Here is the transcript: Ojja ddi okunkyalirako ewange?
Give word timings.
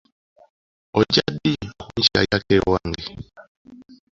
Ojja 0.99 1.23
ddi 1.33 1.53
okunkyalirako 1.83 2.51
ewange? 2.57 3.05